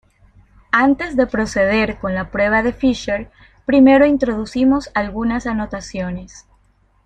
Antes 0.71 1.15
de 1.15 1.27
proceder 1.27 1.99
con 1.99 2.15
la 2.15 2.31
prueba 2.31 2.63
de 2.63 2.73
Fisher, 2.73 3.29
primero 3.67 4.07
introducimos 4.07 4.89
algunas 4.95 5.45
anotaciones. 5.45 6.47